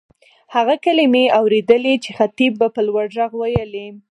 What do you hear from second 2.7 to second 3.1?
په لوړ